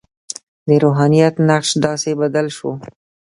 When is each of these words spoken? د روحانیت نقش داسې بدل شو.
د 0.67 0.69
روحانیت 0.83 1.35
نقش 1.49 1.69
داسې 1.85 2.11
بدل 2.21 2.47
شو. 2.57 2.71